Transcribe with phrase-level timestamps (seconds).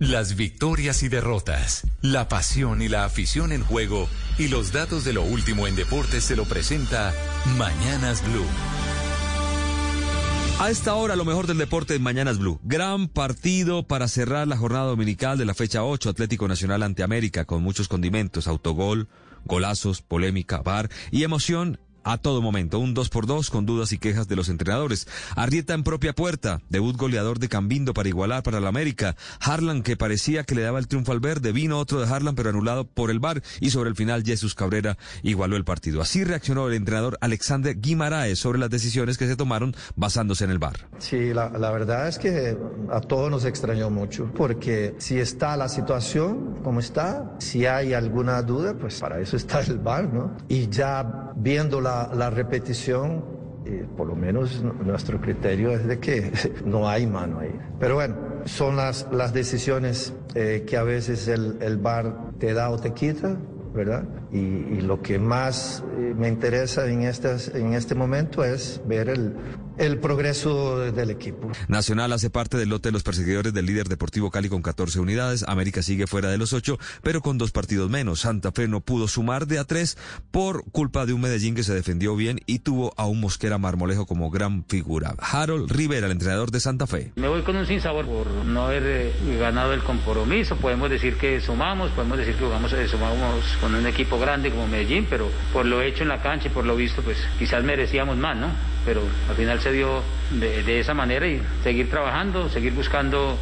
[0.00, 5.12] Las victorias y derrotas, la pasión y la afición en juego y los datos de
[5.12, 7.12] lo último en deportes se lo presenta
[7.58, 8.46] Mañanas Blue.
[10.58, 12.58] A esta hora, lo mejor del deporte en Mañanas Blue.
[12.62, 17.44] Gran partido para cerrar la jornada dominical de la fecha 8, Atlético Nacional ante América,
[17.44, 19.06] con muchos condimentos, autogol,
[19.44, 22.78] golazos, polémica, bar y emoción a todo momento.
[22.78, 25.06] Un 2 por 2 con dudas y quejas de los entrenadores.
[25.36, 26.60] Arrieta en propia puerta.
[26.68, 29.16] Debut goleador de Cambindo para igualar para la América.
[29.40, 31.52] Harlan que parecía que le daba el triunfo al verde.
[31.52, 33.42] Vino otro de Harlan pero anulado por el VAR.
[33.60, 36.00] Y sobre el final Jesús Cabrera igualó el partido.
[36.00, 40.58] Así reaccionó el entrenador Alexander Guimaraes sobre las decisiones que se tomaron basándose en el
[40.58, 40.88] VAR.
[40.98, 42.56] Sí, la, la verdad es que
[42.90, 44.30] a todos nos extrañó mucho.
[44.34, 49.60] Porque si está la situación como está, si hay alguna duda, pues para eso está
[49.60, 50.36] el VAR, ¿no?
[50.48, 53.24] Y ya viendo la la, repetición,
[53.64, 56.32] eh, por lo menos nuestro criterio es de que
[56.64, 57.54] no hay mano ahí.
[57.78, 62.70] Pero bueno, son las, las decisiones eh, que a veces el, el bar te da
[62.70, 63.36] o te quita,
[63.74, 64.04] ¿verdad?
[64.32, 69.34] Y, lo que más eh, me interesa en, estas, en este momento es ver el,
[69.80, 71.50] el progreso del equipo.
[71.68, 75.44] Nacional hace parte del lote de los perseguidores del líder Deportivo Cali con 14 unidades.
[75.48, 78.20] América sigue fuera de los 8, pero con dos partidos menos.
[78.20, 79.96] Santa Fe no pudo sumar de a 3
[80.30, 84.06] por culpa de un Medellín que se defendió bien y tuvo a un Mosquera Marmolejo
[84.06, 85.14] como gran figura.
[85.18, 87.12] Harold Rivera, el entrenador de Santa Fe.
[87.16, 90.56] Me voy con un sinsabor por no haber eh, ganado el compromiso.
[90.56, 94.66] Podemos decir que sumamos, podemos decir que jugamos, eh, sumamos con un equipo grande como
[94.66, 98.16] Medellín, pero por lo hecho en la cancha y por lo visto, pues quizás merecíamos
[98.16, 98.48] más, ¿no?
[98.84, 103.38] Pero al final se dio de, esa manera y seguir trabajando, seguir buscando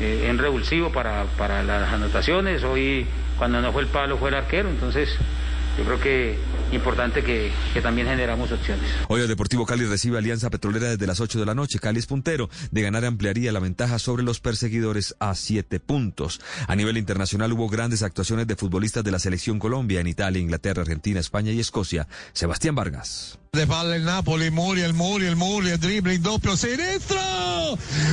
[0.00, 2.64] eh, en revulsivo para, para las anotaciones.
[2.64, 3.06] Hoy,
[3.38, 5.16] cuando no fue el palo, fue el arquero, entonces
[5.78, 6.38] yo creo que
[6.72, 8.84] importante que, que, también generamos opciones.
[9.08, 11.78] Hoy el Deportivo Cali recibe Alianza Petrolera desde las 8 de la noche.
[11.78, 12.48] Cali es puntero.
[12.70, 16.40] De ganar ampliaría la ventaja sobre los perseguidores a 7 puntos.
[16.68, 20.82] A nivel internacional hubo grandes actuaciones de futbolistas de la selección Colombia en Italia, Inglaterra,
[20.82, 22.06] Argentina, España y Escocia.
[22.32, 23.39] Sebastián Vargas.
[23.52, 27.18] De palla il Napoli, Muriel, Muriel, Muriel, dribbling doppio sinistro.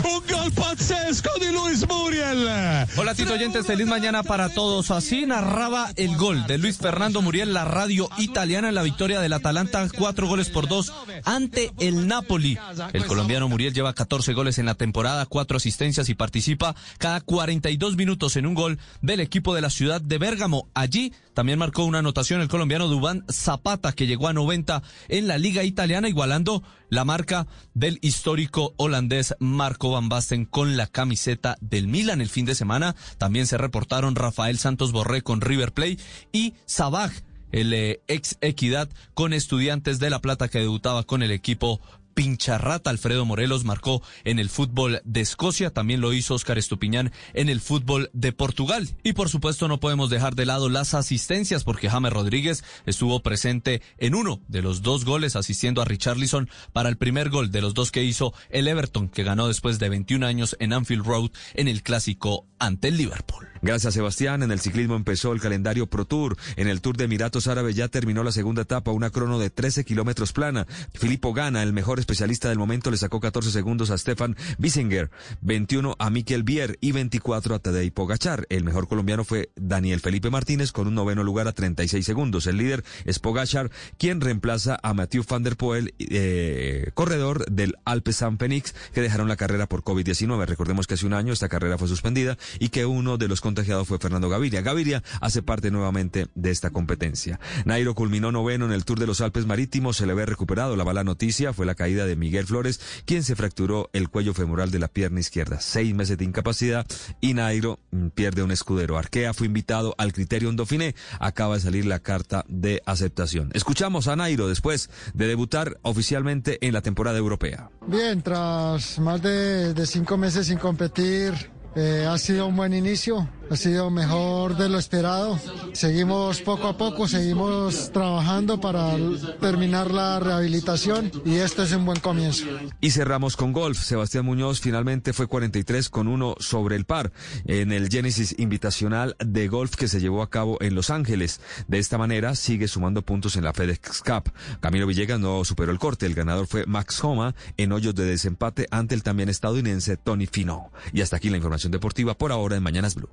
[0.03, 2.88] Un gol pazzesco de Luis Muriel.
[2.95, 4.89] Hola Tito Oyentes, feliz mañana para todos.
[4.89, 9.31] Así narraba el gol de Luis Fernando Muriel, la radio italiana en la victoria del
[9.31, 10.91] Atalanta, cuatro goles por dos
[11.23, 12.57] ante el Napoli.
[12.94, 17.95] El colombiano Muriel lleva 14 goles en la temporada, cuatro asistencias y participa cada 42
[17.95, 20.67] minutos en un gol del equipo de la ciudad de Bérgamo.
[20.73, 25.38] Allí también marcó una anotación el colombiano Dubán Zapata, que llegó a 90 en la
[25.38, 31.88] liga italiana, igualando la marca del histórico holandés Marco Van Basten con la camiseta del
[31.88, 32.95] Milan el fin de semana.
[33.17, 35.99] También se reportaron Rafael Santos Borré con River Plate
[36.31, 37.11] y Sabaj,
[37.51, 41.81] el eh, ex Equidad con Estudiantes de La Plata que debutaba con el equipo
[42.17, 47.47] pincharrata Alfredo Morelos marcó en el fútbol de Escocia, también lo hizo Oscar Estupiñán en
[47.47, 48.89] el fútbol de Portugal.
[49.03, 53.83] Y por supuesto no podemos dejar de lado las asistencias porque James Rodríguez estuvo presente
[54.00, 57.75] en uno de los dos goles asistiendo a Richarlison para el primer gol de los
[57.75, 61.67] dos que hizo el Everton que ganó después de 21 años en Anfield Road en
[61.67, 63.47] el clásico ante el Liverpool.
[63.61, 66.38] Gracias Sebastián, en el ciclismo empezó el calendario Pro Tour.
[66.56, 69.83] En el Tour de Emiratos Árabes ya terminó la segunda etapa, una crono de 13
[69.83, 70.67] kilómetros plana.
[70.94, 75.97] Filippo Gana, el mejor especialista del momento, le sacó 14 segundos a Stefan Bissinger, 21
[76.00, 78.45] a Mikel Bier y 24 a Tadej Pogachar.
[78.50, 82.47] El mejor colombiano fue Daniel Felipe Martínez con un noveno lugar a 36 segundos.
[82.47, 88.13] El líder es Pogachar, quien reemplaza a Mathieu van der Poel, eh, corredor del Alpe
[88.13, 90.45] San Fenix, que dejaron la carrera por COVID-19.
[90.45, 93.84] Recordemos que hace un año esta carrera fue suspendida y que uno de los contagiado
[93.84, 94.62] fue Fernando Gaviria.
[94.62, 97.41] Gaviria hace parte nuevamente de esta competencia.
[97.66, 100.78] Nairo culminó noveno en el Tour de los Alpes Marítimos, se le ve recuperado.
[100.78, 104.72] La mala noticia fue la caída de Miguel Flores, quien se fracturó el cuello femoral
[104.72, 105.59] de la pierna izquierda.
[105.62, 106.85] Seis meses de incapacidad
[107.22, 108.97] y Nairo mm, pierde un escudero.
[108.97, 110.96] Arkea fue invitado al criterio Dauphiné.
[111.19, 113.52] Acaba de salir la carta de aceptación.
[113.53, 117.69] Escuchamos a Nairo después de debutar oficialmente en la temporada europea.
[117.88, 121.34] Bien, tras más de, cinco meses sin competir,
[121.75, 125.39] eh, ha sido un buen inicio ha sido mejor de lo esperado.
[125.74, 128.95] Seguimos poco a poco, seguimos trabajando para
[129.39, 132.45] terminar la rehabilitación y esto es un buen comienzo.
[132.81, 133.80] Y cerramos con golf.
[133.80, 137.12] Sebastián Muñoz finalmente fue 43 con uno sobre el par
[137.45, 141.39] en el Genesis Invitacional de Golf que se llevó a cabo en Los Ángeles.
[141.68, 144.31] De esta manera sigue sumando puntos en la FedEx Cup.
[144.60, 146.06] Camilo Villegas no superó el corte.
[146.06, 150.71] El ganador fue Max Homa en hoyos de desempate ante el también estadounidense Tony Fino.
[150.94, 153.10] Y hasta aquí la información deportiva por ahora en Mañanas Blue.